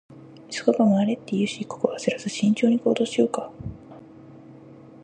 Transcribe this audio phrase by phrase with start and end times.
[0.49, 3.51] 「急がば回れ」って言うし、ここは焦らず慎重に行動しようか。